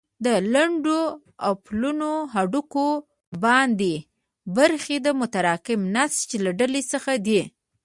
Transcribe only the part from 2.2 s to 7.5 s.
هډوکو باندنۍ برخې د متراکم نسج له ډلې څخه دي.